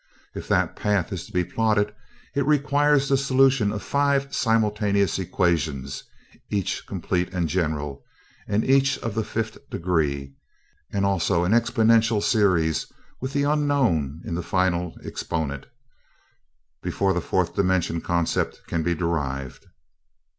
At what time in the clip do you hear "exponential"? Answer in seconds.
11.51-12.23